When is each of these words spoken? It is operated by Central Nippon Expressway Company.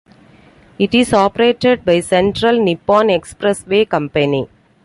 It 0.79 0.95
is 0.95 1.13
operated 1.13 1.85
by 1.85 1.99
Central 1.99 2.59
Nippon 2.59 3.09
Expressway 3.09 3.87
Company. 3.87 4.47